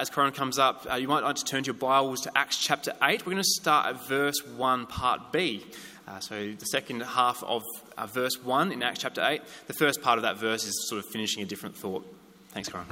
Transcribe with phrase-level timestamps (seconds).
[0.00, 2.58] as Corin comes up, uh, you might like to turn to your Bibles to Acts
[2.58, 3.24] chapter 8.
[3.24, 5.64] We're going to start at verse 1, part B.
[6.06, 7.62] Uh, so, the second half of
[7.96, 9.40] uh, verse 1 in Acts chapter 8.
[9.66, 12.06] The first part of that verse is sort of finishing a different thought.
[12.50, 12.86] Thanks, Corin.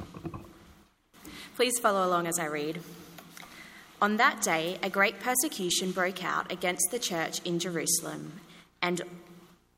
[1.55, 2.79] Please follow along as I read.
[4.01, 8.41] On that day, a great persecution broke out against the church in Jerusalem,
[8.81, 9.01] and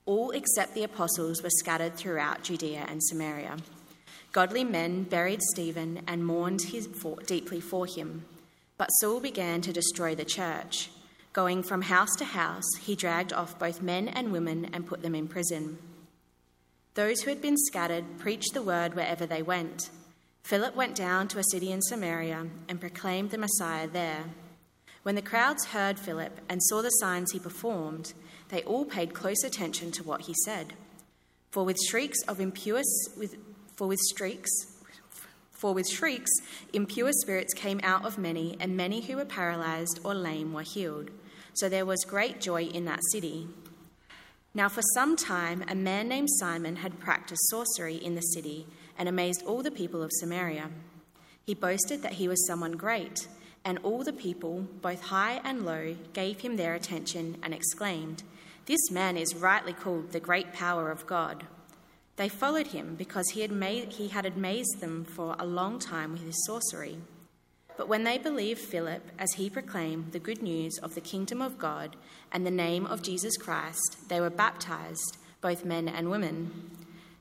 [0.06, 3.58] all except the apostles were scattered throughout Judea and Samaria.
[4.38, 8.24] Godly men buried Stephen and mourned his, for, deeply for him.
[8.78, 10.92] But Saul began to destroy the church.
[11.34, 15.16] Going from house to house, he dragged off both men and women and put them
[15.16, 15.80] in prison.
[16.94, 19.90] Those who had been scattered preached the word wherever they went.
[20.44, 24.26] Philip went down to a city in Samaria and proclaimed the Messiah there.
[25.02, 28.14] When the crowds heard Philip and saw the signs he performed,
[28.50, 30.74] they all paid close attention to what he said.
[31.50, 32.84] For with shrieks of impure
[33.18, 33.36] with,
[33.78, 34.50] for with shrieks
[35.58, 36.30] for with shrieks
[36.72, 41.10] impure spirits came out of many, and many who were paralyzed or lame were healed.
[41.56, 43.48] So there was great joy in that city.
[44.54, 48.68] Now for some time a man named Simon had practiced sorcery in the city
[49.00, 50.70] and amazed all the people of Samaria.
[51.44, 53.28] He boasted that he was someone great,
[53.66, 58.22] and all the people, both high and low, gave him their attention and exclaimed,
[58.68, 61.48] This man is rightly called the great power of God.
[62.18, 66.12] They followed him because he had, made, he had amazed them for a long time
[66.12, 66.98] with his sorcery.
[67.78, 71.60] But when they believed Philip as he proclaimed the good news of the kingdom of
[71.60, 71.96] God
[72.32, 76.72] and the name of Jesus Christ, they were baptized, both men and women.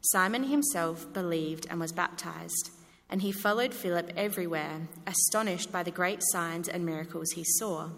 [0.00, 2.70] Simon himself believed and was baptized,
[3.10, 7.90] and he followed Philip everywhere, astonished by the great signs and miracles he saw.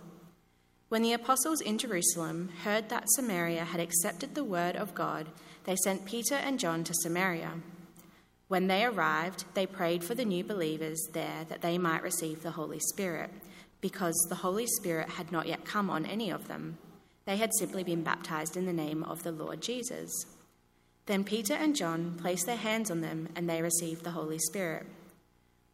[0.89, 5.29] When the apostles in Jerusalem heard that Samaria had accepted the word of God,
[5.69, 7.53] they sent Peter and John to Samaria.
[8.49, 12.53] When they arrived, they prayed for the new believers there that they might receive the
[12.53, 13.29] Holy Spirit,
[13.83, 16.79] because the Holy Spirit had not yet come on any of them.
[17.27, 20.11] They had simply been baptized in the name of the Lord Jesus.
[21.05, 24.87] Then Peter and John placed their hands on them, and they received the Holy Spirit.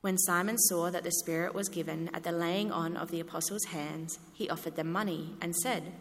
[0.01, 3.67] When Simon saw that the Spirit was given at the laying on of the apostles'
[3.67, 5.93] hands, he offered them money and said,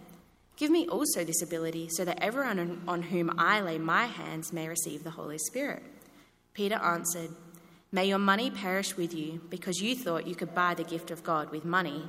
[0.56, 4.68] Give me also this ability, so that everyone on whom I lay my hands may
[4.68, 5.84] receive the Holy Spirit.
[6.54, 7.32] Peter answered,
[7.92, 11.24] May your money perish with you, because you thought you could buy the gift of
[11.24, 12.04] God with money.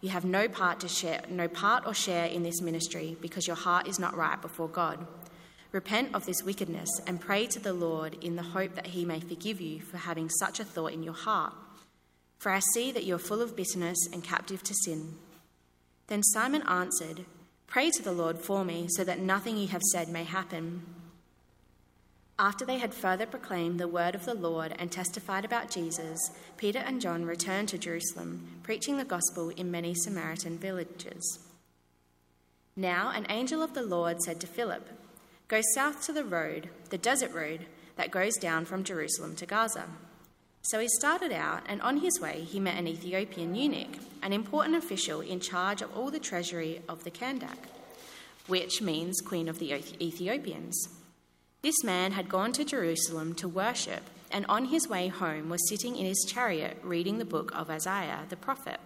[0.00, 3.56] You have no part to share, no part or share in this ministry, because your
[3.56, 5.06] heart is not right before God.
[5.72, 9.20] Repent of this wickedness and pray to the Lord in the hope that he may
[9.20, 11.52] forgive you for having such a thought in your heart.
[12.38, 15.14] For I see that you are full of bitterness and captive to sin.
[16.06, 17.24] Then Simon answered,
[17.66, 20.82] Pray to the Lord for me, so that nothing you have said may happen.
[22.38, 26.18] After they had further proclaimed the word of the Lord and testified about Jesus,
[26.58, 31.38] Peter and John returned to Jerusalem, preaching the gospel in many Samaritan villages.
[32.76, 34.86] Now, an angel of the Lord said to Philip,
[35.48, 37.64] Go south to the road, the desert road,
[37.96, 39.86] that goes down from Jerusalem to Gaza.
[40.70, 44.74] So he started out, and on his way, he met an Ethiopian eunuch, an important
[44.74, 47.68] official in charge of all the treasury of the Kandake,
[48.48, 50.88] which means Queen of the Ethiopians.
[51.62, 55.94] This man had gone to Jerusalem to worship, and on his way home was sitting
[55.94, 58.80] in his chariot reading the book of Isaiah the prophet.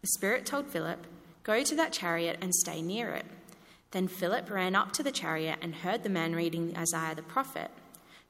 [0.00, 1.06] The Spirit told Philip,
[1.42, 3.26] Go to that chariot and stay near it.
[3.90, 7.70] Then Philip ran up to the chariot and heard the man reading Isaiah the prophet.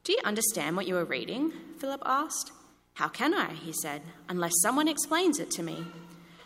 [0.03, 1.53] Do you understand what you are reading?
[1.79, 2.51] Philip asked.
[2.95, 5.85] How can I, he said, unless someone explains it to me?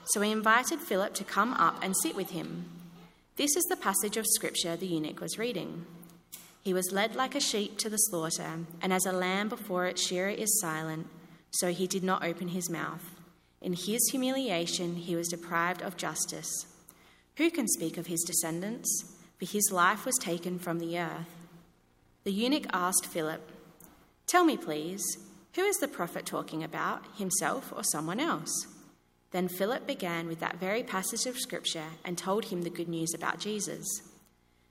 [0.05, 2.65] So he invited Philip to come up and sit with him.
[3.35, 5.85] This is the passage of scripture the eunuch was reading.
[6.63, 10.01] He was led like a sheep to the slaughter, and as a lamb before its
[10.01, 11.07] shearer is silent,
[11.51, 13.15] so he did not open his mouth.
[13.61, 16.65] In his humiliation, he was deprived of justice.
[17.37, 19.15] Who can speak of his descendants?
[19.37, 21.29] For his life was taken from the earth.
[22.23, 23.51] The eunuch asked Philip,
[24.25, 25.01] Tell me, please,
[25.55, 28.67] who is the prophet talking about, himself or someone else?
[29.31, 33.13] Then Philip began with that very passage of Scripture and told him the good news
[33.13, 33.85] about Jesus.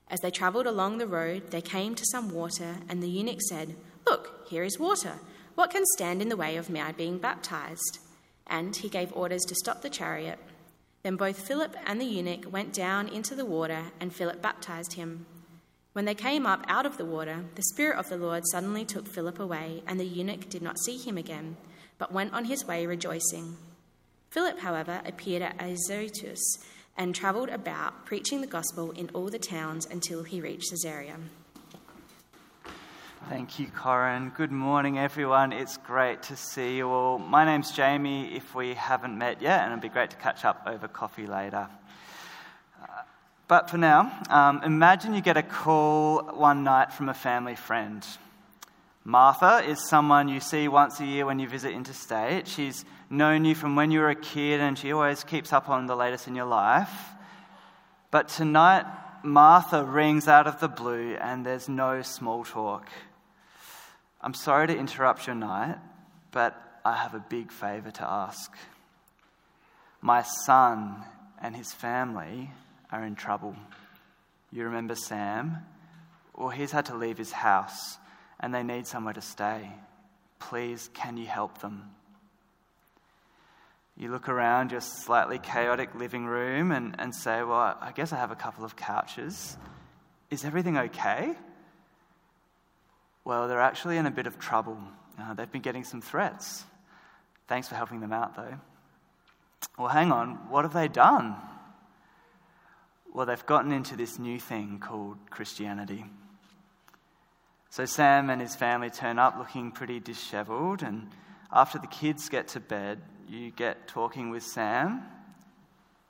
[0.09, 3.75] As they travelled along the road, they came to some water, and the eunuch said,
[4.07, 5.19] Look, here is water.
[5.55, 7.99] What can stand in the way of my being baptized?
[8.47, 10.39] And he gave orders to stop the chariot.
[11.03, 15.25] Then both Philip and the eunuch went down into the water, and Philip baptized him.
[15.99, 19.05] When they came up out of the water, the Spirit of the Lord suddenly took
[19.05, 21.57] Philip away, and the eunuch did not see him again,
[21.97, 23.57] but went on his way rejoicing.
[24.29, 26.39] Philip, however, appeared at Azotus
[26.95, 31.17] and travelled about, preaching the gospel in all the towns until he reached Caesarea.
[33.27, 34.31] Thank you, Corin.
[34.37, 35.51] Good morning, everyone.
[35.51, 37.19] It's great to see you all.
[37.19, 40.63] My name's Jamie, if we haven't met yet, and it'd be great to catch up
[40.65, 41.67] over coffee later.
[43.49, 48.05] But for now, um, imagine you get a call one night from a family friend.
[49.03, 52.47] Martha is someone you see once a year when you visit interstate.
[52.47, 55.87] She's known you from when you were a kid, and she always keeps up on
[55.87, 56.91] the latest in your life.
[58.11, 58.85] But tonight,
[59.23, 62.87] Martha rings out of the blue, and there's no small talk.
[64.21, 65.79] I'm sorry to interrupt your night,
[66.31, 66.55] but
[66.85, 68.55] I have a big favour to ask.
[70.01, 71.03] My son
[71.41, 72.51] and his family
[72.91, 73.55] are in trouble.
[74.51, 75.57] You remember Sam?
[76.35, 77.97] Well, he's had to leave his house
[78.39, 79.69] and they need somewhere to stay.
[80.39, 81.91] Please, can you help them?
[83.97, 88.17] You look around your slightly chaotic living room and, and say, Well, I guess I
[88.17, 89.57] have a couple of couches.
[90.31, 91.33] Is everything okay?
[93.25, 94.77] Well, they're actually in a bit of trouble.
[95.19, 96.63] Uh, they've been getting some threats.
[97.47, 98.57] Thanks for helping them out, though.
[99.77, 101.35] Well, hang on, what have they done?
[103.13, 106.05] Well, they've gotten into this new thing called Christianity.
[107.71, 111.09] So Sam and his family turn up looking pretty disheveled, and
[111.51, 115.03] after the kids get to bed, you get talking with Sam.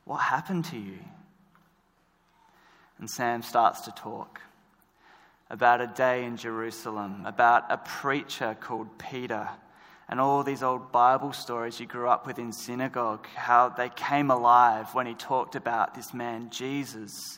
[0.05, 0.99] What happened to you?
[2.97, 4.41] And Sam starts to talk
[5.49, 9.49] about a day in Jerusalem, about a preacher called Peter,
[10.09, 14.31] and all these old Bible stories you grew up with in synagogue, how they came
[14.31, 17.37] alive when he talked about this man, Jesus,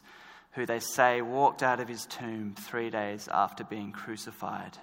[0.53, 4.77] who they say walked out of his tomb three days after being crucified.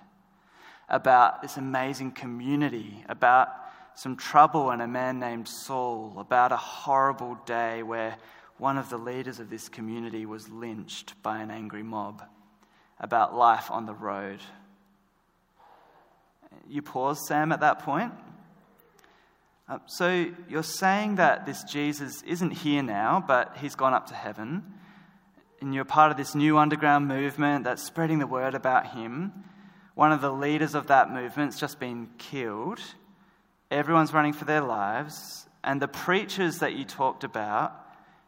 [0.90, 3.48] About this amazing community, about
[3.94, 8.16] some trouble and a man named Saul, about a horrible day where
[8.58, 12.22] one of the leaders of this community was lynched by an angry mob,
[13.00, 14.40] about life on the road.
[16.68, 18.12] You pause, Sam, at that point.
[19.68, 24.14] Uh, so you're saying that this Jesus isn't here now, but he's gone up to
[24.14, 24.62] heaven
[25.60, 29.32] and you're part of this new underground movement that's spreading the word about him.
[29.94, 32.80] One of the leaders of that movement's just been killed.
[33.70, 35.46] Everyone's running for their lives.
[35.64, 37.72] And the preachers that you talked about,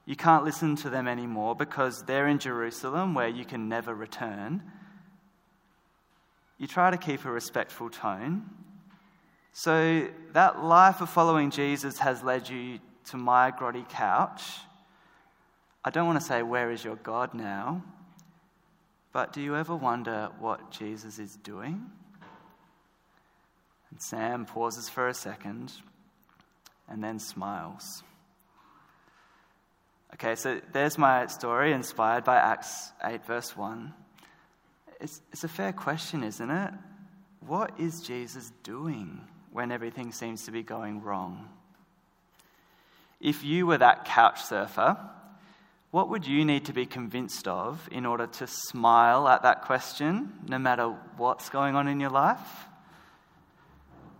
[0.04, 4.62] you can't listen to them anymore because they're in Jerusalem where you can never return.
[6.60, 8.48] You try to keep a respectful tone.
[9.52, 14.42] So, that life of following Jesus has led you to my grotty couch
[15.84, 17.82] I don't want to say, Where is your God now?
[19.12, 21.90] But do you ever wonder what Jesus is doing?
[23.90, 25.72] And Sam pauses for a second
[26.88, 28.04] and then smiles.
[30.14, 33.94] Okay, so there's my story inspired by Acts 8, verse 1.
[35.00, 36.72] It's, it's a fair question, isn't it?
[37.46, 39.20] What is Jesus doing
[39.52, 41.48] when everything seems to be going wrong?
[43.20, 44.96] If you were that couch surfer,
[45.90, 50.32] what would you need to be convinced of in order to smile at that question,
[50.46, 52.66] no matter what's going on in your life?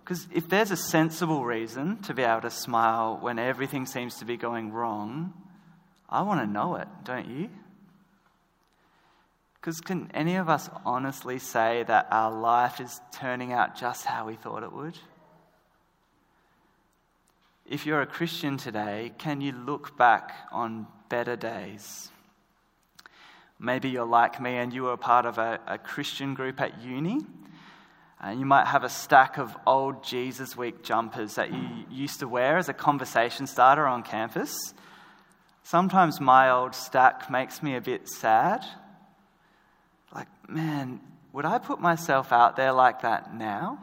[0.03, 4.25] Because if there's a sensible reason to be able to smile when everything seems to
[4.25, 5.33] be going wrong,
[6.09, 7.49] I want to know it, don't you?
[9.61, 14.27] Because can any of us honestly say that our life is turning out just how
[14.27, 14.97] we thought it would?
[17.67, 22.09] If you're a Christian today, can you look back on better days.
[23.59, 27.21] Maybe you're like me and you were part of a, a Christian group at uni.
[28.23, 32.29] And you might have a stack of old Jesus Week jumpers that you used to
[32.29, 34.57] wear as a conversation starter on campus.
[35.63, 38.65] Sometimes my old stack makes me a bit sad.
[40.15, 41.01] Like, man,
[41.33, 43.79] would I put myself out there like that now?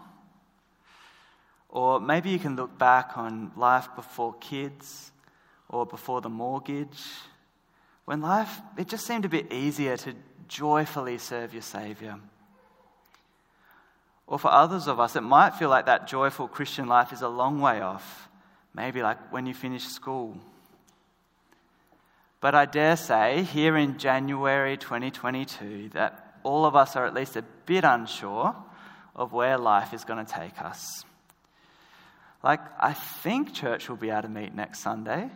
[1.70, 5.12] Or maybe you can look back on life before kids
[5.70, 7.04] or before the mortgage,
[8.06, 10.14] when life, it just seemed a bit easier to
[10.48, 12.18] joyfully serve your Saviour.
[14.26, 17.28] Or for others of us, it might feel like that joyful Christian life is a
[17.28, 18.30] long way off,
[18.74, 20.38] maybe like when you finish school.
[22.48, 27.36] But I dare say, here in January 2022, that all of us are at least
[27.36, 28.56] a bit unsure
[29.18, 31.04] of where life is going to take us.
[32.42, 35.30] Like, I think church will be able to meet next Sunday.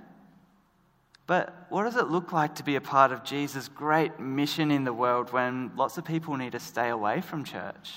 [1.27, 4.85] But what does it look like to be a part of Jesus' great mission in
[4.85, 7.91] the world when lots of people need to stay away from church?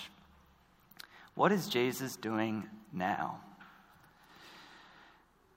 [1.37, 3.39] What is Jesus doing now?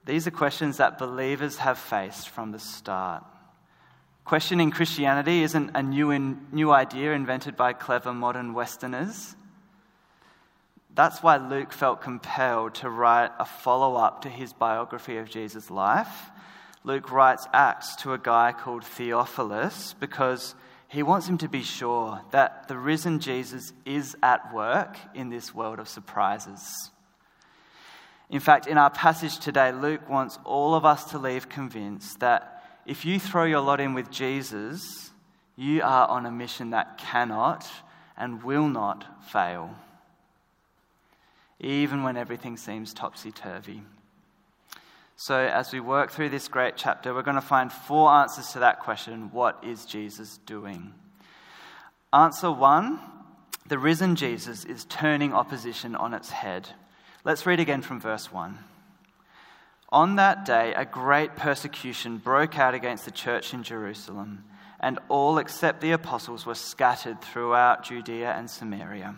[0.04, 3.24] These are questions that believers have faced from the start.
[4.28, 9.34] Questioning Christianity isn't a new, in, new idea invented by clever modern Westerners.
[10.94, 15.70] That's why Luke felt compelled to write a follow up to his biography of Jesus'
[15.70, 16.28] life.
[16.84, 20.54] Luke writes Acts to a guy called Theophilus because
[20.88, 25.54] he wants him to be sure that the risen Jesus is at work in this
[25.54, 26.90] world of surprises.
[28.28, 32.57] In fact, in our passage today, Luke wants all of us to leave convinced that
[32.88, 35.10] if you throw your lot in with Jesus,
[35.56, 37.68] you are on a mission that cannot
[38.16, 39.76] and will not fail
[41.60, 43.82] even when everything seems topsy turvy.
[45.16, 48.60] So, as we work through this great chapter, we're going to find four answers to
[48.60, 50.94] that question what is Jesus doing?
[52.12, 53.00] Answer one
[53.66, 56.70] the risen Jesus is turning opposition on its head.
[57.24, 58.58] Let's read again from verse 1.
[59.90, 64.44] On that day, a great persecution broke out against the church in Jerusalem,
[64.80, 69.14] and all except the apostles were scattered throughout Judea and Samaria.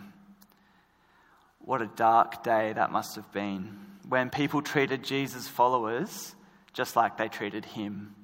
[1.59, 6.35] What a dark day that must have been when people treated Jesus' followers
[6.73, 8.15] just like they treated him.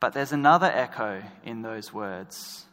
[0.00, 2.64] But there's another echo in those words.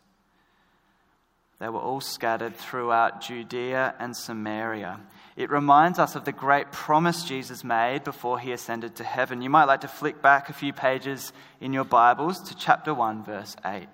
[1.59, 4.99] They were all scattered throughout Judea and Samaria.
[5.35, 9.41] It reminds us of the great promise Jesus made before he ascended to heaven.
[9.41, 13.23] You might like to flick back a few pages in your Bibles to chapter 1,
[13.23, 13.87] verse 8.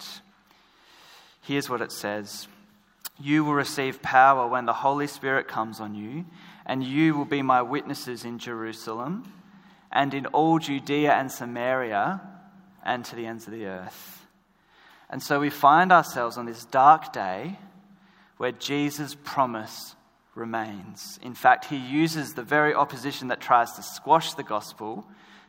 [1.42, 2.48] Here's what it says
[3.22, 6.26] you will receive power when the Holy Spirit comes on you,
[6.66, 9.32] and you will be my witnesses in Jerusalem
[9.92, 12.22] and in all Judea and Samaria
[12.84, 14.26] and to the ends of the earth.
[15.10, 17.58] And so we find ourselves on this dark day
[18.38, 19.96] where Jesus' promise
[20.40, 21.20] remains.
[21.22, 25.06] In fact, he uses the very opposition that tries to squash the gospel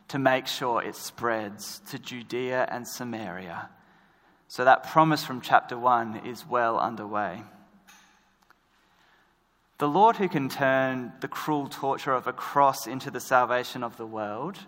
[0.09, 3.69] to make sure it spreads to Judea and Samaria.
[4.47, 7.43] So that promise from chapter 1 is well underway.
[9.77, 13.97] The Lord who can turn the cruel torture of a cross into the salvation of
[13.97, 14.59] the world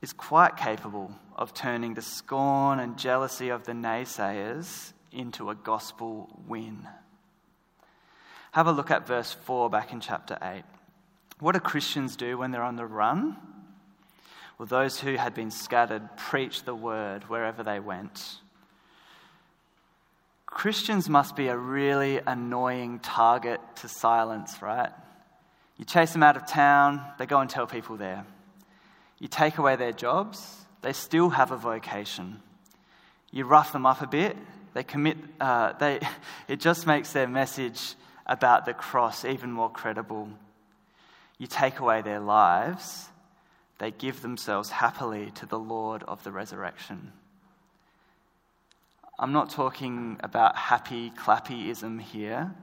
[0.00, 6.30] is quite capable of turning the scorn and jealousy of the naysayers into a gospel
[6.46, 6.86] win.
[8.52, 10.62] Have a look at verse 4 back in chapter 8.
[11.40, 13.36] What do Christians do when they're on the run?
[14.58, 18.38] Well, those who had been scattered preached the word wherever they went.
[20.46, 24.90] Christians must be a really annoying target to silence, right?
[25.76, 28.26] You chase them out of town, they go and tell people there.
[29.20, 32.42] You take away their jobs, they still have a vocation.
[33.30, 34.36] You rough them up a bit,
[34.74, 36.00] they commit, uh, they,
[36.48, 37.94] it just makes their message
[38.28, 40.28] about the cross even more credible.
[41.38, 43.08] You take away their lives,
[43.78, 47.12] they give themselves happily to the Lord of the resurrection.
[49.18, 52.54] I'm not talking about happy clappyism here.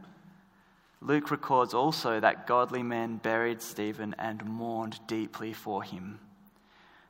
[1.02, 6.20] Luke records also that godly men buried Stephen and mourned deeply for him.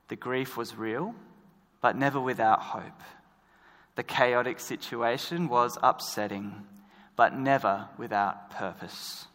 [0.07, 1.15] The grief was real,
[1.81, 3.01] but never without hope.
[3.95, 6.65] The chaotic situation was upsetting,
[7.15, 9.27] but never without purpose.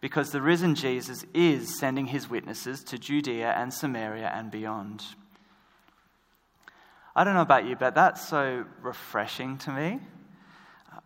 [0.00, 5.02] Because the risen Jesus is sending his witnesses to Judea and Samaria and beyond.
[7.14, 10.00] I don't know about you, but that's so refreshing to me.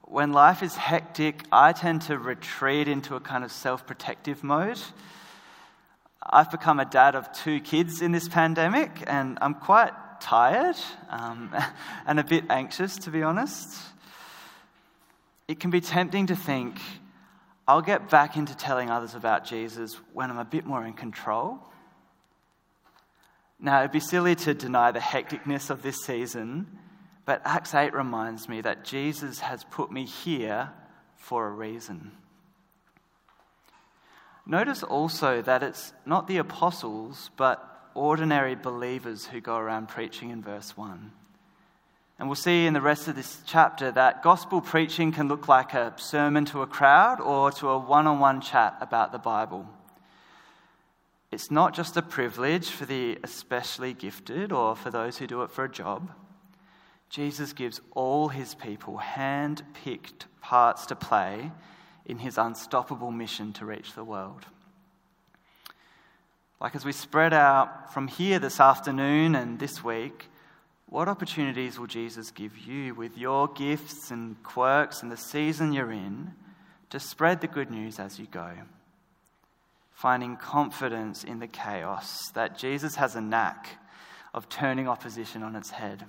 [0.02, 4.80] When life is hectic, I tend to retreat into a kind of self protective mode.
[6.22, 10.76] I've become a dad of two kids in this pandemic, and I'm quite tired
[11.08, 11.54] um,
[12.06, 13.78] and a bit anxious, to be honest.
[15.50, 16.80] It can be tempting to think,
[17.66, 21.58] I'll get back into telling others about Jesus when I'm a bit more in control.
[23.58, 26.78] Now, it'd be silly to deny the hecticness of this season,
[27.24, 30.70] but Acts 8 reminds me that Jesus has put me here
[31.16, 32.12] for a reason.
[34.46, 40.44] Notice also that it's not the apostles, but ordinary believers who go around preaching in
[40.44, 41.10] verse 1.
[42.20, 45.72] And we'll see in the rest of this chapter that gospel preaching can look like
[45.72, 49.66] a sermon to a crowd or to a one on one chat about the Bible.
[51.32, 55.50] It's not just a privilege for the especially gifted or for those who do it
[55.50, 56.10] for a job.
[57.08, 61.50] Jesus gives all his people hand picked parts to play
[62.04, 64.44] in his unstoppable mission to reach the world.
[66.60, 70.26] Like as we spread out from here this afternoon and this week,
[70.90, 75.92] what opportunities will Jesus give you with your gifts and quirks and the season you're
[75.92, 76.32] in
[76.90, 78.50] to spread the good news as you go?
[80.00, 83.76] finding confidence in the chaos, that Jesus has a knack
[84.32, 86.06] of turning opposition on its head.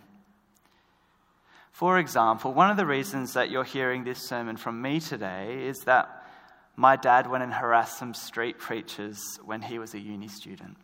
[1.73, 5.79] For example, one of the reasons that you're hearing this sermon from me today is
[5.79, 6.23] that
[6.77, 10.77] my dad went and harassed some street preachers when he was a uni student.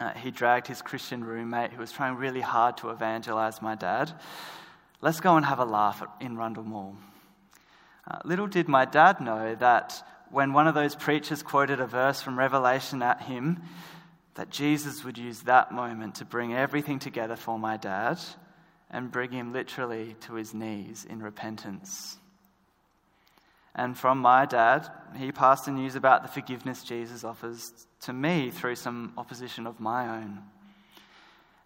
[0.00, 4.12] Uh, he dragged his Christian roommate, who was trying really hard to evangelize my dad.
[5.00, 6.96] Let's go and have a laugh at, in Rundle Mall.
[8.10, 12.20] Uh, little did my dad know that when one of those preachers quoted a verse
[12.20, 13.62] from Revelation at him,
[14.34, 18.18] that Jesus would use that moment to bring everything together for my dad
[18.90, 22.18] and bring him literally to his knees in repentance.
[23.74, 28.50] And from my dad, he passed the news about the forgiveness Jesus offers to me
[28.50, 30.42] through some opposition of my own.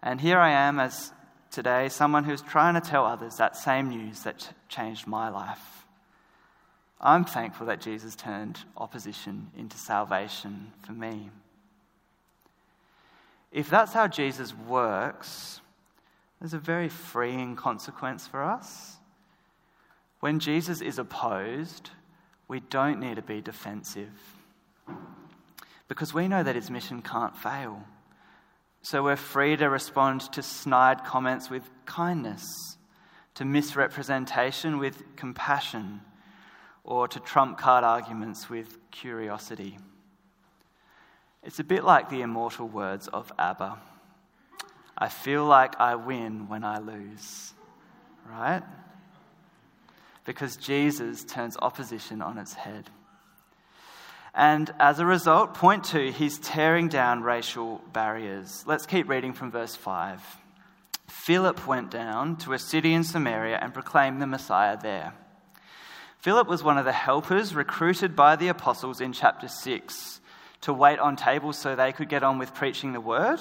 [0.01, 1.11] And here I am as
[1.51, 5.85] today, someone who's trying to tell others that same news that changed my life.
[7.01, 11.29] I'm thankful that Jesus turned opposition into salvation for me.
[13.51, 15.61] If that's how Jesus works,
[16.39, 18.97] there's a very freeing consequence for us.
[20.19, 21.91] When Jesus is opposed,
[22.49, 24.09] we don't need to be defensive
[25.87, 27.83] because we know that his mission can't fail.
[28.81, 32.77] So we're free to respond to snide comments with kindness,
[33.35, 36.01] to misrepresentation with compassion,
[36.83, 39.77] or to trump card arguments with curiosity.
[41.43, 43.77] It's a bit like the immortal words of ABBA
[45.01, 47.53] I feel like I win when I lose,
[48.29, 48.61] right?
[50.25, 52.89] Because Jesus turns opposition on its head.
[54.33, 58.63] And as a result, point two, he's tearing down racial barriers.
[58.67, 60.21] Let's keep reading from verse 5.
[61.07, 65.13] Philip went down to a city in Samaria and proclaimed the Messiah there.
[66.19, 70.19] Philip was one of the helpers recruited by the apostles in chapter 6
[70.61, 73.39] to wait on tables so they could get on with preaching the word.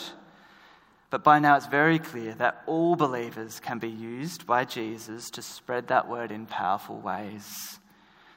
[1.11, 5.43] But by now it's very clear that all believers can be used by Jesus to
[5.43, 7.79] spread that word in powerful ways.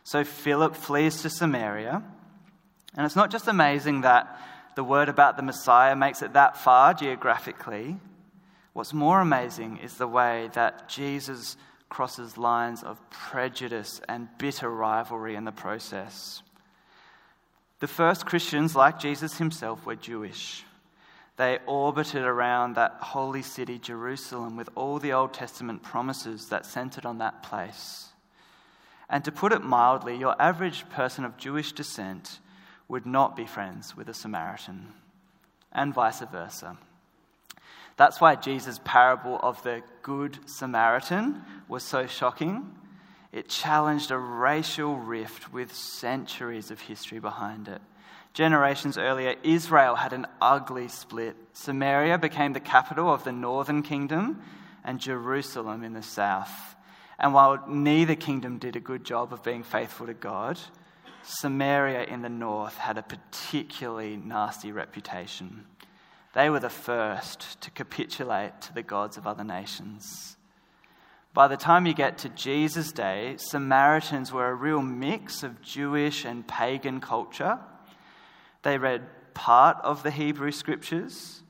[0.04, 2.02] So Philip flees to Samaria.
[2.96, 4.40] And it's not just amazing that
[4.76, 7.98] the word about the Messiah makes it that far geographically.
[8.74, 11.58] What's more amazing is the way that Jesus
[11.90, 16.42] crosses lines of prejudice and bitter rivalry in the process.
[17.80, 20.64] The first Christians, like Jesus himself, were Jewish.
[21.38, 27.06] They orbited around that holy city, Jerusalem, with all the Old Testament promises that centered
[27.06, 28.10] on that place.
[29.10, 32.40] And to put it mildly, your average person of Jewish descent
[32.88, 34.94] would not be friends with a Samaritan,
[35.72, 36.78] and vice versa.
[37.98, 42.76] That's why Jesus' parable of the Good Samaritan was so shocking.
[43.32, 47.82] It challenged a racial rift with centuries of history behind it.
[48.34, 51.36] Generations earlier, Israel had an ugly split.
[51.54, 54.42] Samaria became the capital of the northern kingdom,
[54.84, 56.76] and Jerusalem in the south.
[57.20, 60.58] And while neither kingdom did a good job of being faithful to God,
[61.24, 65.66] Samaria in the north had a particularly nasty reputation.
[66.34, 70.38] They were the first to capitulate to the gods of other nations.
[71.34, 76.26] By the time you get to Jesus' day, Samaritans were a real mix of Jewish
[76.26, 77.60] and pagan culture
[78.64, 81.42] they read part of the Hebrew scriptures.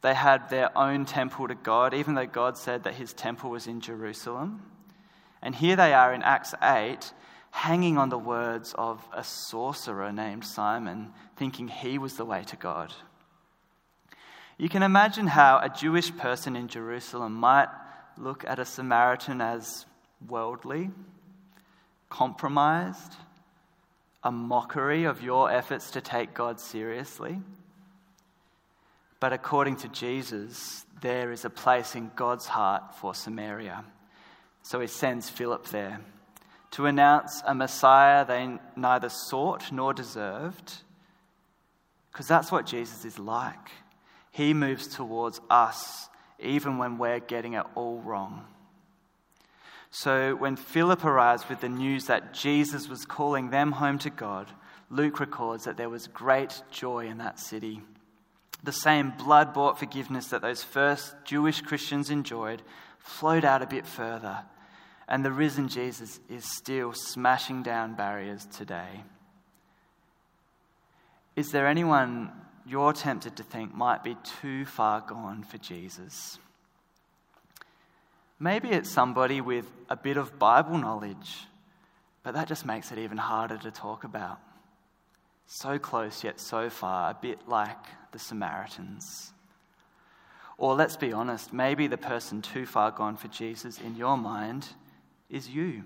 [0.00, 3.66] They had their own temple to God, even though God said that his temple was
[3.66, 4.62] in Jerusalem.
[5.42, 7.12] And here they are in Acts 8,
[7.50, 12.56] hanging on the words of a sorcerer named Simon, thinking he was the way to
[12.56, 12.92] God.
[14.56, 17.68] You can imagine how a Jewish person in Jerusalem might
[18.16, 19.84] look at a Samaritan as
[20.26, 20.90] worldly,
[22.08, 23.14] compromised,
[24.24, 27.38] a mockery of your efforts to take God seriously.
[29.20, 33.84] But according to Jesus, there is a place in God's heart for Samaria.
[34.62, 36.00] So he sends Philip there
[36.72, 40.72] to announce a Messiah they neither sought nor deserved,
[42.10, 43.70] because that's what Jesus is like.
[44.32, 46.08] He moves towards us
[46.40, 48.44] even when we're getting it all wrong.
[49.96, 54.48] So when Philip arrives with the news that Jesus was calling them home to God,
[54.90, 57.80] Luke records that there was great joy in that city.
[58.64, 62.62] The same blood bought forgiveness that those first Jewish Christians enjoyed
[62.98, 64.38] flowed out a bit further,
[65.06, 69.04] and the risen Jesus is still smashing down barriers today.
[71.36, 72.32] Is there anyone
[72.66, 76.40] you're tempted to think might be too far gone for Jesus?
[78.38, 81.46] Maybe it's somebody with a bit of Bible knowledge,
[82.22, 84.40] but that just makes it even harder to talk about.
[85.46, 89.32] So close yet so far, a bit like the Samaritans.
[90.56, 94.68] Or let's be honest, maybe the person too far gone for Jesus in your mind
[95.28, 95.84] is you.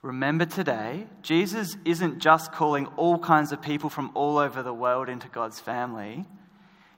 [0.00, 5.08] Remember today, Jesus isn't just calling all kinds of people from all over the world
[5.08, 6.24] into God's family.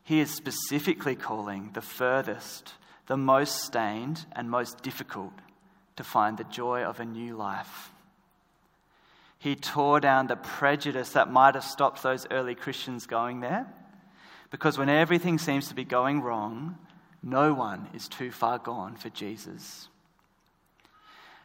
[0.05, 2.75] He is specifically calling the furthest,
[3.07, 5.33] the most stained, and most difficult
[5.97, 7.91] to find the joy of a new life.
[9.39, 13.67] He tore down the prejudice that might have stopped those early Christians going there.
[14.51, 16.77] Because when everything seems to be going wrong,
[17.23, 19.89] no one is too far gone for Jesus.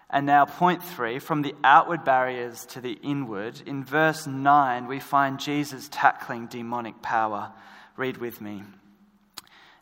[0.09, 4.99] And now, point three from the outward barriers to the inward, in verse 9, we
[4.99, 7.51] find Jesus tackling demonic power.
[7.97, 8.63] Read with me.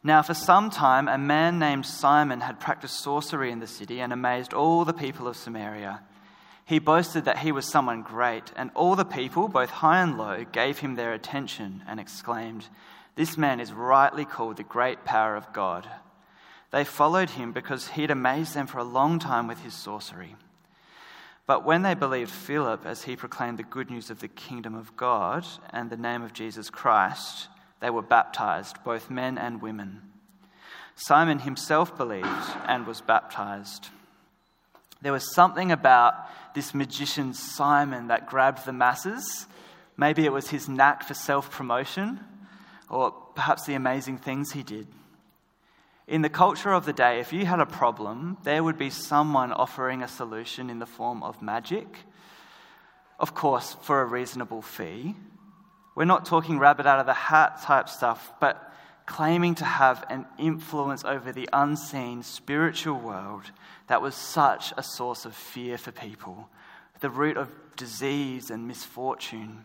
[0.03, 4.11] Now, for some time, a man named Simon had practiced sorcery in the city and
[4.11, 6.01] amazed all the people of Samaria.
[6.65, 10.45] He boasted that he was someone great, and all the people, both high and low,
[10.51, 12.67] gave him their attention and exclaimed,
[13.15, 15.87] This man is rightly called the great power of God.
[16.71, 20.35] They followed him because he'd amazed them for a long time with his sorcery.
[21.45, 24.95] But when they believed Philip as he proclaimed the good news of the kingdom of
[24.95, 27.49] God and the name of Jesus Christ,
[27.83, 30.01] they were baptized, both men and women.
[30.95, 32.25] Simon himself believed
[32.65, 33.89] and was baptized.
[35.01, 36.13] There was something about
[36.55, 39.47] this magician Simon that grabbed the masses.
[39.97, 42.21] Maybe it was his knack for self promotion,
[42.89, 44.87] or perhaps the amazing things he did.
[46.07, 49.51] In the culture of the day, if you had a problem, there would be someone
[49.51, 51.97] offering a solution in the form of magic.
[53.19, 55.15] Of course, for a reasonable fee.
[55.95, 58.71] We're not talking rabbit out of the hat type stuff, but
[59.05, 63.51] claiming to have an influence over the unseen spiritual world
[63.87, 66.49] that was such a source of fear for people,
[67.01, 69.63] the root of disease and misfortune.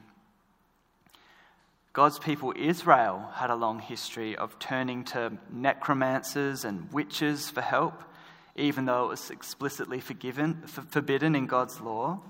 [1.92, 8.04] God's people, Israel, had a long history of turning to necromancers and witches for help,
[8.54, 12.20] even though it was explicitly forgiven, forbidden in God's law.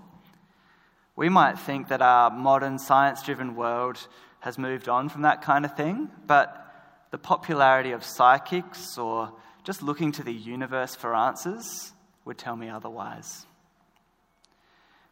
[1.19, 3.99] We might think that our modern science driven world
[4.39, 6.65] has moved on from that kind of thing, but
[7.11, 9.33] the popularity of psychics or
[9.65, 11.93] just looking to the universe for answers
[12.25, 13.47] would tell me otherwise.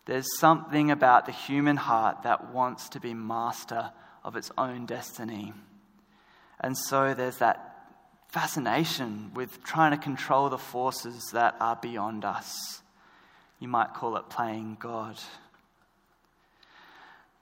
[0.05, 3.91] There's something about the human heart that wants to be master
[4.23, 5.55] of its own destiny.
[6.61, 7.89] And so there's that
[8.29, 12.81] fascination with trying to control the forces that are beyond us.
[13.59, 15.19] You might call it playing God.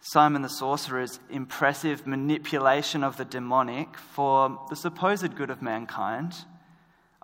[0.06, 6.34] Simon the sorcerer's impressive manipulation of the demonic for the supposed good of mankind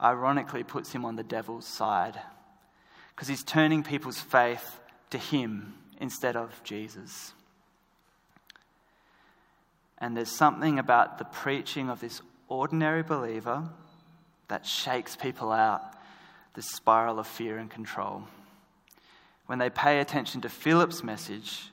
[0.03, 2.19] ironically puts him on the devil's side
[3.11, 7.35] because he's turning people's faith to him instead of Jesus.
[9.99, 13.69] And there's something about the preaching of this ordinary believer
[14.49, 15.83] that shakes people out
[16.55, 18.23] this spiral of fear and control.
[19.45, 21.71] When they pay attention to Philip's message,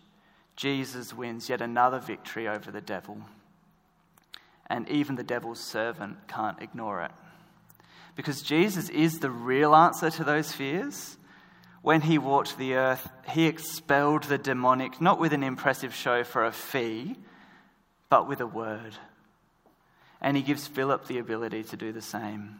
[0.57, 3.21] Jesus wins yet another victory over the devil.
[4.65, 7.11] And even the devil's servant can't ignore it.
[8.15, 11.17] Because Jesus is the real answer to those fears.
[11.83, 16.43] When he walked the earth, he expelled the demonic, not with an impressive show for
[16.43, 17.15] a fee,
[18.09, 18.95] but with a word.
[20.19, 22.59] And he gives Philip the ability to do the same.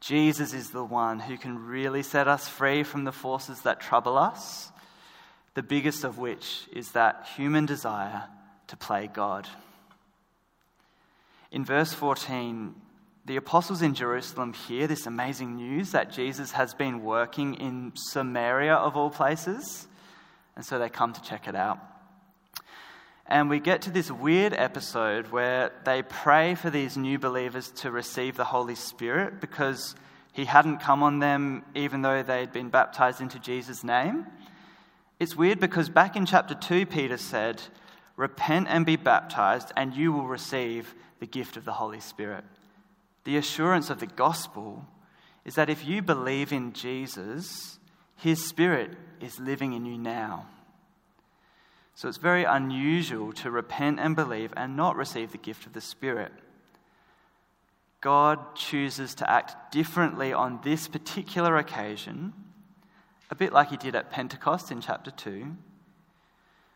[0.00, 4.18] Jesus is the one who can really set us free from the forces that trouble
[4.18, 4.70] us,
[5.54, 8.24] the biggest of which is that human desire
[8.66, 9.48] to play God.
[11.50, 12.74] In verse 14,
[13.24, 18.74] the apostles in Jerusalem hear this amazing news that Jesus has been working in Samaria,
[18.74, 19.86] of all places,
[20.56, 21.78] and so they come to check it out.
[23.26, 27.90] And we get to this weird episode where they pray for these new believers to
[27.90, 29.94] receive the Holy Spirit because
[30.32, 34.26] he hadn't come on them even though they'd been baptized into Jesus' name.
[35.24, 37.62] It's weird because back in chapter 2, Peter said,
[38.14, 42.44] Repent and be baptized, and you will receive the gift of the Holy Spirit.
[43.24, 44.86] The assurance of the gospel
[45.46, 47.78] is that if you believe in Jesus,
[48.16, 50.44] his Spirit is living in you now.
[51.94, 55.80] So it's very unusual to repent and believe and not receive the gift of the
[55.80, 56.32] Spirit.
[58.02, 62.34] God chooses to act differently on this particular occasion,
[63.30, 65.56] a bit like he did at Pentecost in chapter 2.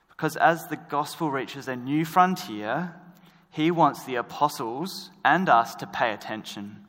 [0.09, 2.95] Because as the gospel reaches a new frontier,
[3.51, 6.85] he wants the apostles and us to pay attention.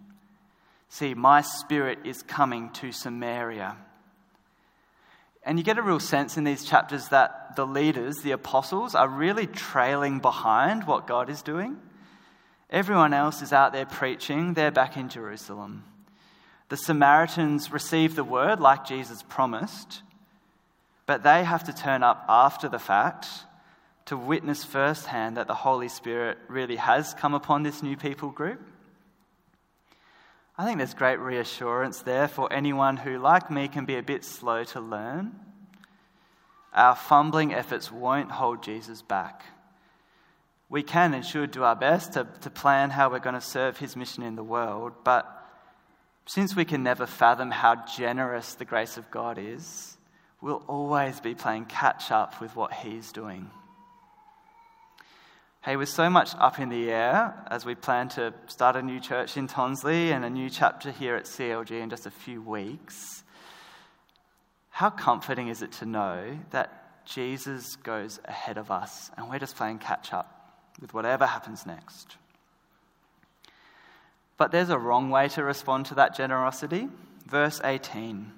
[0.89, 3.78] See, my spirit is coming to Samaria.
[5.43, 9.08] And you get a real sense in these chapters that the leaders, the apostles, are
[9.08, 11.78] really trailing behind what God is doing.
[12.69, 15.84] Everyone else is out there preaching, they're back in Jerusalem.
[16.69, 20.03] The Samaritans receive the word like Jesus promised,
[21.08, 23.27] But they have to turn up after the fact
[24.05, 28.62] to witness firsthand that the Holy Spirit really has come upon this new people group.
[30.58, 34.23] I think there's great reassurance there for anyone who, like me, can be a bit
[34.23, 35.39] slow to learn.
[36.73, 39.43] Our fumbling efforts won't hold Jesus back.
[40.69, 43.77] We can and should do our best to, to plan how we're going to serve
[43.77, 45.38] his mission in the world, but
[46.30, 49.98] since we can never fathom how generous the grace of God is,
[50.42, 53.50] we'll always be playing catch up with what he's doing.
[55.63, 59.00] Hey, with so much up in the air as we plan to start a new
[59.00, 63.24] church in Tonsley and a new chapter here at CLG in just a few weeks,
[64.70, 69.56] how comforting is it to know that Jesus goes ahead of us and we're just
[69.56, 72.18] playing catch up with whatever happens next?
[74.39, 76.88] But there's a wrong way to respond to that generosity.
[77.28, 78.32] Verse 18.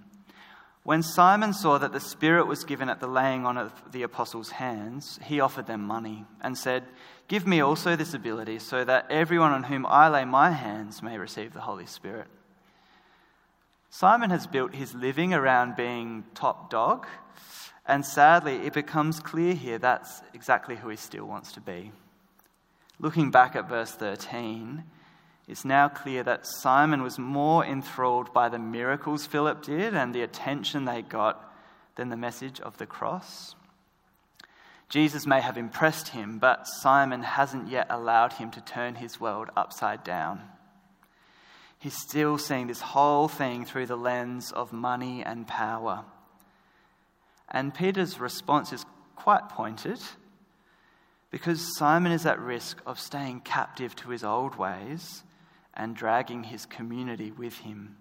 [0.84, 4.50] When Simon saw that the Spirit was given at the laying on of the apostles'
[4.50, 6.86] hands, he offered them money and said,
[7.28, 11.20] Give me also this ability, so that everyone on whom I lay my hands may
[11.20, 12.28] receive the Holy Spirit.
[13.92, 17.06] Simon has built his living around being top dog,
[17.86, 21.92] and sadly, it becomes clear here that's exactly who he still wants to be.
[23.00, 24.84] Looking back at verse 13,
[25.52, 30.22] it's now clear that Simon was more enthralled by the miracles Philip did and the
[30.22, 31.54] attention they got
[31.98, 33.54] than the message of the cross.
[34.88, 39.50] Jesus may have impressed him, but Simon hasn't yet allowed him to turn his world
[39.58, 40.40] upside down.
[41.80, 46.06] He's still seeing this whole thing through the lens of money and power.
[47.50, 48.86] And Peter's response is
[49.18, 50.00] quite pointed
[51.30, 55.24] because Simon is at risk of staying captive to his old ways
[55.74, 57.98] and dragging his community with him.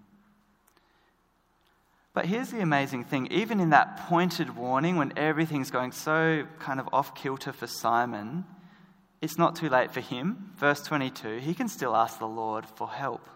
[2.13, 6.79] But here's the amazing thing even in that pointed warning, when everything's going so kind
[6.79, 8.43] of off kilter for Simon,
[9.21, 10.51] it's not too late for him.
[10.57, 13.29] Verse 22, he can still ask the Lord for help.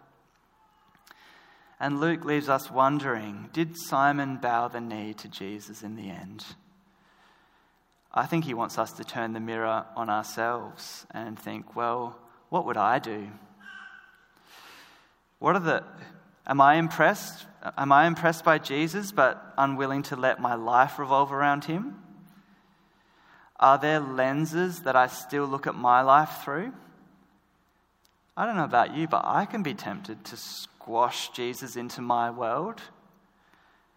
[1.80, 6.45] And Luke leaves us wondering did Simon bow the knee to Jesus in the end?
[8.13, 12.17] I think he wants us to turn the mirror on ourselves and think, well,
[12.50, 13.28] what would I do?
[15.39, 15.84] What are the.
[16.48, 17.45] Am I impressed?
[17.78, 22.02] Am I impressed by Jesus but unwilling to let my life revolve around him?
[23.60, 26.74] Are there lenses that I still look at my life through?
[28.38, 32.30] I don't know about you, but I can be tempted to squash Jesus into my
[32.30, 32.82] world.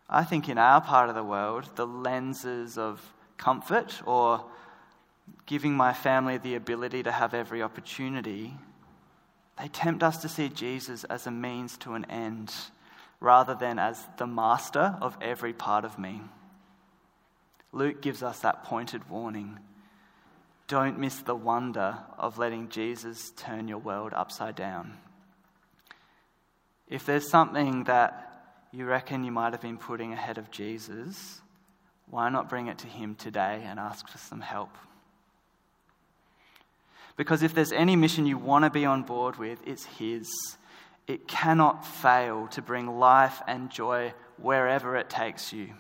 [0.09, 3.03] I think in our part of the world, the lenses of
[3.37, 4.45] comfort or
[5.45, 8.55] giving my family the ability to have every opportunity
[9.59, 12.55] they tempt us to see Jesus as a means to an end
[13.21, 16.21] rather than as the master of every part of me.
[17.73, 19.59] Luke gives us that pointed warning.
[20.69, 24.97] Don't miss the wonder of letting Jesus turn your world upside down.
[26.89, 28.25] If there's something that
[28.73, 31.41] you reckon you might have been putting ahead of Jesus,
[32.09, 34.71] why not bring it to him today and ask for some help?
[37.19, 40.31] Because if there's any mission you want to be on board with, it's His.
[41.09, 45.71] It cannot fail to bring life and joy wherever it takes you.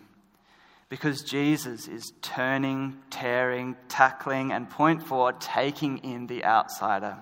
[0.88, 7.18] Because Jesus is turning, tearing, tackling, and point forward, taking in the outsider.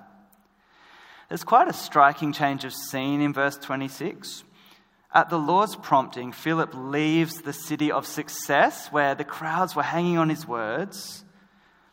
[1.29, 4.45] There's quite a striking change of scene in verse 26.
[5.13, 10.17] At the Lord's prompting, Philip leaves the city of success, where the crowds were hanging
[10.17, 11.23] on his words,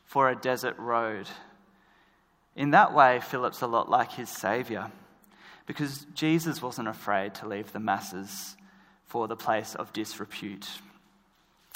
[0.06, 1.28] for a desert road.
[2.56, 4.92] In that way, Philip's a lot like his Saviour,
[5.66, 8.56] because Jesus wasn't afraid to leave the masses
[9.06, 10.68] for the place of disrepute.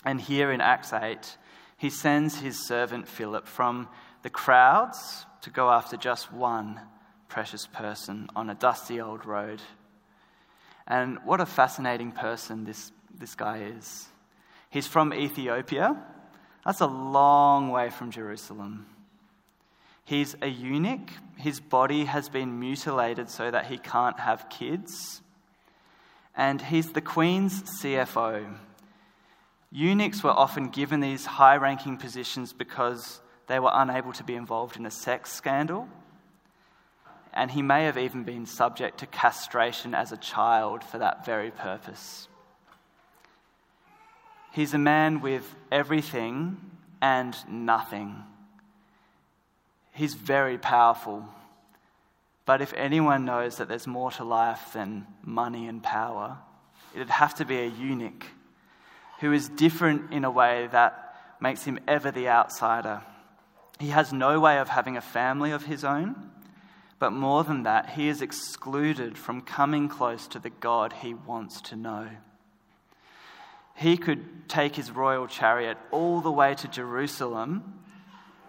[0.05, 1.37] And here in Acts 8,
[1.77, 3.87] he sends his servant Philip from
[4.23, 6.79] the crowds to go after just one
[7.27, 9.61] precious person on a dusty old road.
[10.87, 14.07] And what a fascinating person this, this guy is.
[14.69, 16.01] He's from Ethiopia.
[16.65, 18.85] That's a long way from Jerusalem.
[20.07, 21.09] He's a eunuch.
[21.35, 25.21] His body has been mutilated so that he can't have kids.
[26.33, 28.55] And he's the Queen's CFO.
[29.69, 34.77] Eunuchs were often given these high ranking positions because they were unable to be involved
[34.77, 35.89] in a sex scandal.
[37.33, 41.51] And he may have even been subject to castration as a child for that very
[41.51, 42.29] purpose.
[44.53, 46.61] He's a man with everything
[47.01, 48.23] and nothing.
[49.97, 51.25] He's very powerful.
[52.45, 56.37] But if anyone knows that there's more to life than money and power,
[56.93, 58.23] it'd have to be a eunuch.
[59.19, 63.01] who is different in a way that makes him ever the outsider.
[63.79, 66.31] He has no way of having a family of his own,
[66.99, 71.61] but more than that, he is excluded from coming close to the God he wants
[71.61, 72.07] to know.
[73.75, 77.81] He could take his royal chariot all the way to Jerusalem,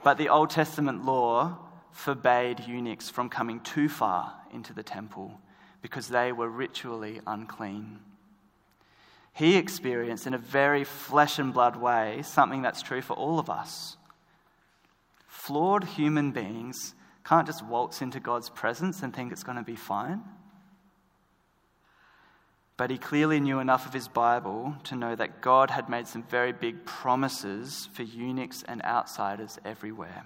[0.02, 1.58] but the Old Testament law
[1.92, 5.40] forbade eunuchs from coming too far into the temple
[5.82, 8.00] because they were ritually unclean.
[9.32, 13.48] He experienced, in a very flesh and blood way, something that's true for all of
[13.48, 13.96] us.
[15.26, 19.76] Flawed human beings can't just waltz into God's presence and think it's going to be
[19.76, 20.22] fine.
[22.78, 26.22] But he clearly knew enough of his Bible to know that God had made some
[26.22, 30.24] very big promises for eunuchs and outsiders everywhere.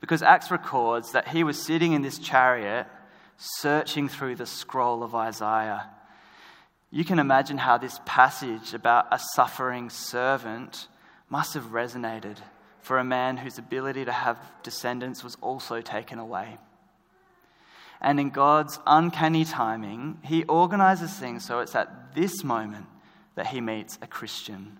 [0.00, 2.86] Because Acts records that he was sitting in this chariot
[3.36, 5.90] searching through the scroll of Isaiah.
[6.90, 10.88] You can imagine how this passage about a suffering servant
[11.28, 12.38] must have resonated
[12.80, 16.56] for a man whose ability to have descendants was also taken away.
[18.00, 22.86] And in God's uncanny timing, He organizes things so it's at this moment
[23.34, 24.78] that He meets a Christian,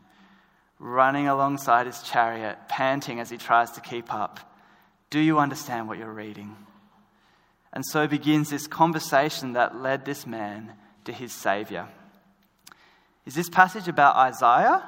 [0.79, 4.41] running alongside his chariot, panting as he tries to keep up.
[5.11, 6.57] Do you understand what you're reading?
[7.73, 11.89] And so begins this conversation that led this man to his Savior.
[13.27, 14.83] Is this passage about Isaiah,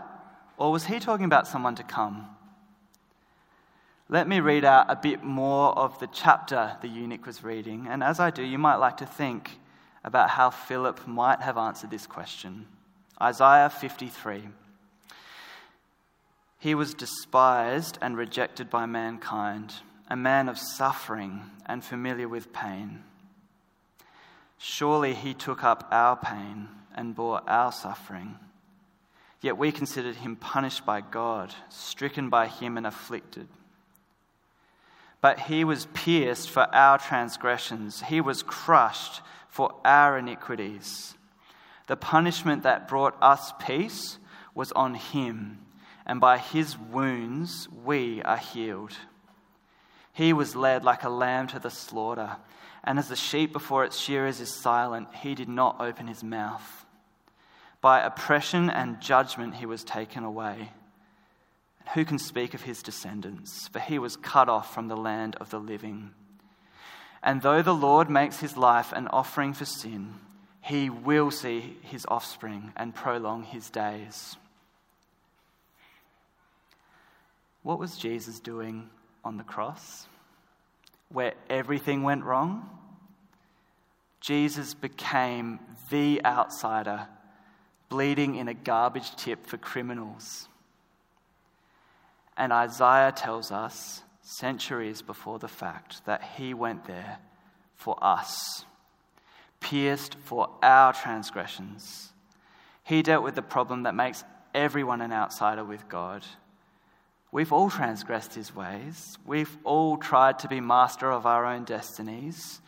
[0.57, 2.27] or was he talking about someone to come?
[4.13, 8.03] Let me read out a bit more of the chapter the eunuch was reading, and
[8.03, 9.61] as I do, you might like to think
[10.03, 12.67] about how Philip might have answered this question.
[13.23, 14.49] Isaiah 53.
[16.59, 19.75] He was despised and rejected by mankind
[20.09, 23.05] a man of suffering and familiar with pain.
[24.59, 28.41] Surely he took up our pain and bore our suffering.
[29.41, 33.47] Yet we considered him punished by God, stricken by him and afflicted.
[35.21, 41.15] But he was pierced for our transgressions, he was crushed for our iniquities.
[41.89, 44.19] The punishment that brought us peace
[44.55, 45.59] was on him,
[46.07, 48.97] and by his wounds we are healed.
[50.13, 52.37] He was led like a lamb to the slaughter,
[52.85, 56.87] and as the sheep before its shearers is silent, he did not open his mouth.
[57.81, 60.73] By oppression and judgment he was taken away.
[61.95, 63.69] Who can speak of his descendants?
[63.69, 66.13] For he was cut off from the land of the living.
[67.23, 70.15] And though the Lord makes his life an offering for sin,
[70.63, 74.37] he will see his offspring and prolong his days.
[77.63, 78.89] What was Jesus doing
[79.25, 80.07] on the cross,
[81.11, 82.71] where everything went wrong,
[84.21, 85.59] Jesus became
[85.91, 87.09] the outsider,
[87.89, 90.49] bleeding in a garbage tip for criminals.
[92.37, 97.19] And Isaiah tells us, centuries before the fact, that he went there
[97.75, 98.65] for us,
[99.61, 102.13] pierced for our transgressions.
[102.85, 106.25] He dealt with the problem that makes everyone an outsider with God
[107.33, 109.17] We've all transgressed his ways.
[109.25, 112.61] We've all tried to be master of our own destinies.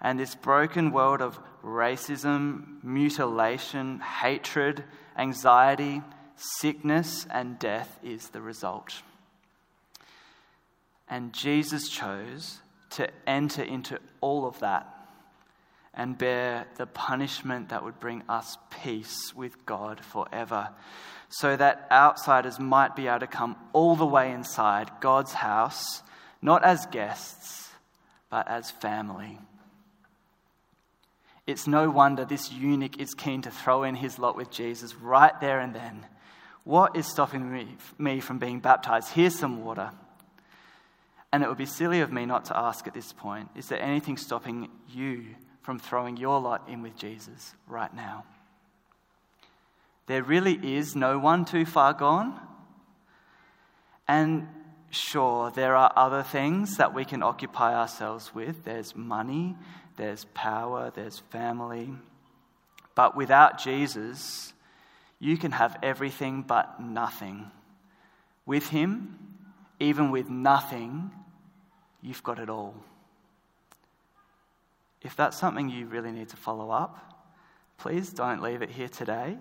[0.00, 4.84] And this broken world of racism, mutilation, hatred,
[5.16, 6.02] anxiety,
[6.36, 9.02] sickness, and death is the result.
[11.10, 14.86] And Jesus chose to enter into all of that
[15.92, 20.70] and bear the punishment that would bring us peace with God forever
[21.28, 26.02] so that outsiders might be able to come all the way inside God's house,
[26.40, 27.68] not as guests,
[28.30, 29.38] but as family.
[31.46, 35.38] It's no wonder this eunuch is keen to throw in his lot with Jesus right
[35.40, 36.06] there and then.
[36.64, 37.66] What is stopping
[37.98, 39.08] me, from being baptized?
[39.08, 39.90] Here's some water.
[41.32, 43.80] And it would be silly of me not to ask at this point is there
[43.80, 45.26] anything stopping you
[45.62, 48.24] from throwing your lot in with Jesus right now?
[50.06, 52.38] There really is no one too far gone.
[54.08, 54.48] And
[54.90, 58.64] sure, there are other things that we can occupy ourselves with.
[58.64, 59.56] There's money,
[59.96, 61.94] there's power, there's family.
[62.96, 64.52] But without Jesus,
[65.20, 67.52] you can have everything but nothing.
[68.46, 69.16] With Him,
[69.78, 71.12] even with nothing,
[72.02, 72.74] you've got it all.
[75.02, 76.98] If that's something you really need to follow up,
[77.78, 79.38] please don't leave it here today.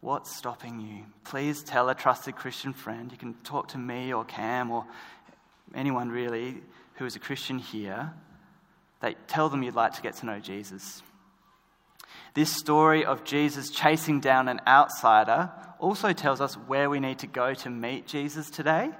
[0.00, 1.04] What's stopping you?
[1.24, 3.12] Please tell a trusted Christian friend.
[3.12, 4.84] You can talk to me or Cam or
[5.74, 6.62] anyone really
[6.94, 8.12] who is a Christian here.
[9.00, 11.02] That tell them you'd like to get to know Jesus.
[12.34, 17.26] This story of Jesus chasing down an outsider also tells us where we need to
[17.26, 18.90] go to meet Jesus today.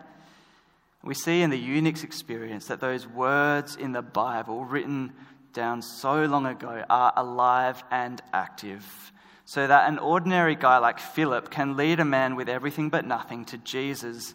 [1.05, 5.12] We see in the eunuch's experience that those words in the Bible, written
[5.53, 9.12] down so long ago, are alive and active,
[9.44, 13.44] so that an ordinary guy like Philip can lead a man with everything but nothing
[13.46, 14.32] to Jesus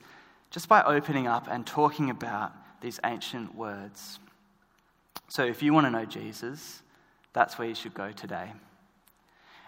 [0.52, 4.20] just by opening up and talking about these ancient words.
[5.30, 6.82] So, if you want to know Jesus,
[7.34, 8.52] that's where you should go today.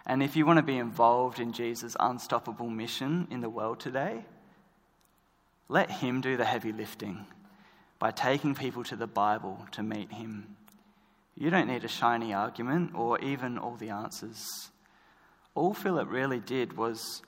[0.05, 4.25] And if you want to be involved in Jesus' unstoppable mission in the world today,
[5.69, 7.25] let Him do the heavy lifting
[7.99, 10.57] by taking people to the Bible to meet Him.
[11.35, 14.71] You don't need a shiny argument or even all the answers.
[15.55, 17.21] All Philip really did was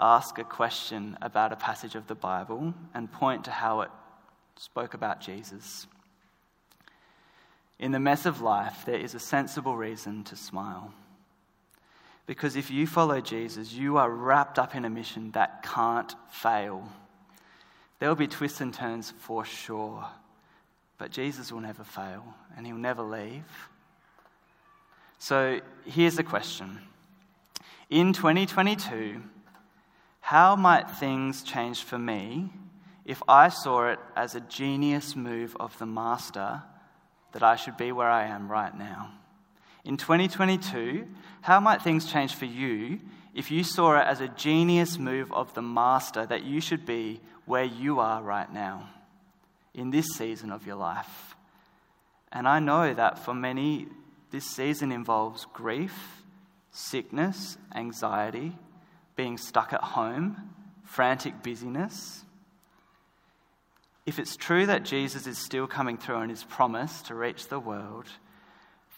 [0.00, 3.90] ask a question about a passage of the Bible and point to how it
[4.56, 5.86] spoke about Jesus.
[7.78, 10.92] In the mess of life, there is a sensible reason to smile.
[12.26, 16.88] Because if you follow Jesus, you are wrapped up in a mission that can't fail.
[18.04, 20.04] There will be twists and turns for sure,
[20.98, 23.46] but Jesus will never fail and he'll never leave.
[25.18, 26.80] So here's the question
[27.88, 29.22] In 2022,
[30.20, 32.50] how might things change for me
[33.06, 36.62] if I saw it as a genius move of the Master
[37.32, 39.12] that I should be where I am right now?
[39.82, 41.08] In 2022,
[41.40, 43.00] how might things change for you
[43.34, 47.22] if you saw it as a genius move of the Master that you should be
[47.46, 48.88] where you are right now
[49.74, 51.34] in this season of your life?
[52.32, 53.86] And I know that for many,
[54.30, 56.22] this season involves grief,
[56.70, 58.56] sickness, anxiety,
[59.16, 60.50] being stuck at home,
[60.84, 62.24] frantic busyness.
[64.06, 67.60] If it's true that Jesus is still coming through on his promise to reach the
[67.60, 68.06] world,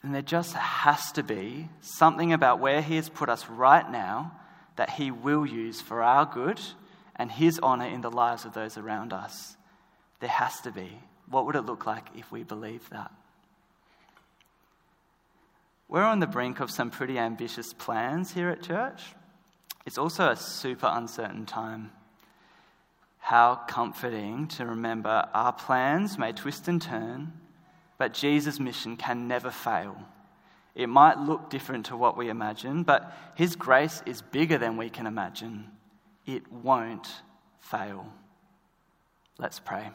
[0.02, 4.32] then there just has to be something about where He has put us right now
[4.76, 6.60] that He will use for our good
[7.16, 9.56] and His honour in the lives of those around us.
[10.20, 11.00] There has to be.
[11.28, 13.10] What would it look like if we believe that?
[15.88, 19.02] We're on the brink of some pretty ambitious plans here at church.
[19.84, 21.92] It's also a super uncertain time.
[23.18, 27.32] How comforting to remember our plans may twist and turn
[27.98, 29.96] but Jesus' mission can never fail.
[30.74, 34.90] It might look different to what we imagine, but His grace is bigger than we
[34.90, 35.70] can imagine.
[36.26, 37.08] It won't
[37.60, 38.12] fail.
[39.38, 39.90] Let's pray.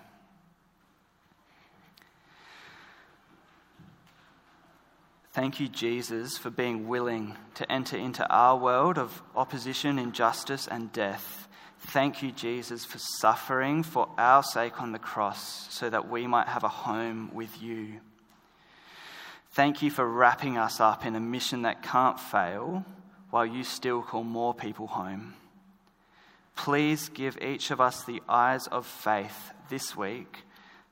[5.34, 10.91] Thank you, Jesus, for being willing to enter into our world of opposition, injustice, and
[10.91, 11.41] death
[11.88, 16.47] Thank you, Jesus, for suffering for our sake on the cross so that we might
[16.47, 17.99] have a home with you.
[19.53, 22.86] Thank you for wrapping us up in a mission that can't fail
[23.32, 25.34] while you still call more people home.
[26.64, 30.43] Please give each of us the eyes of faith this week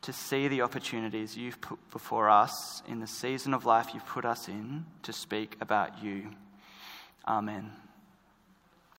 [0.01, 4.25] to see the opportunities you've put before us in the season of life you've put
[4.25, 6.31] us in to speak about you.
[7.27, 7.69] Amen.